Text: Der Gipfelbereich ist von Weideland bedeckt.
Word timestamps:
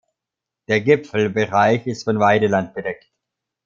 Der 0.67 0.81
Gipfelbereich 0.81 1.85
ist 1.85 2.05
von 2.05 2.19
Weideland 2.19 2.73
bedeckt. 2.73 3.07